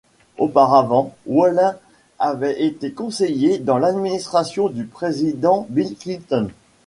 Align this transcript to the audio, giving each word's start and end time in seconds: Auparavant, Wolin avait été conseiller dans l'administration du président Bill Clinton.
Auparavant, 0.39 1.13
Wolin 1.27 1.75
avait 2.17 2.63
été 2.65 2.91
conseiller 2.91 3.59
dans 3.59 3.77
l'administration 3.77 4.67
du 4.69 4.85
président 4.85 5.67
Bill 5.69 5.95
Clinton. 5.95 6.49